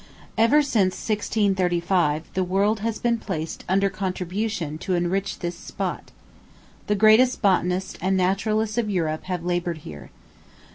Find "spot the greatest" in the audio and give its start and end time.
5.55-7.43